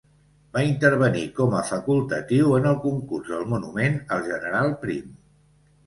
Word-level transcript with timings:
Va 0.53 0.61
intervenir 0.67 1.25
com 1.41 1.53
a 1.59 1.61
facultatiu 1.67 2.57
en 2.63 2.67
el 2.73 2.81
concurs 2.89 3.31
del 3.37 3.47
monument 3.55 4.03
al 4.19 4.29
general 4.33 4.77
Prim. 4.85 5.19